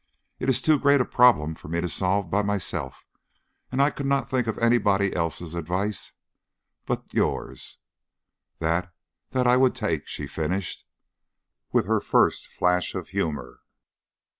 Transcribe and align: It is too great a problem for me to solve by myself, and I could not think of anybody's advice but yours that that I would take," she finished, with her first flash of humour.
It 0.39 0.49
is 0.49 0.63
too 0.63 0.79
great 0.79 0.99
a 0.99 1.05
problem 1.05 1.53
for 1.53 1.67
me 1.67 1.79
to 1.79 1.87
solve 1.87 2.31
by 2.31 2.41
myself, 2.41 3.05
and 3.71 3.79
I 3.79 3.91
could 3.91 4.07
not 4.07 4.27
think 4.27 4.47
of 4.47 4.57
anybody's 4.57 5.53
advice 5.53 6.13
but 6.87 7.13
yours 7.13 7.77
that 8.57 8.95
that 9.29 9.45
I 9.45 9.57
would 9.57 9.75
take," 9.75 10.07
she 10.07 10.25
finished, 10.25 10.87
with 11.71 11.85
her 11.85 11.99
first 11.99 12.47
flash 12.47 12.95
of 12.95 13.09
humour. 13.09 13.59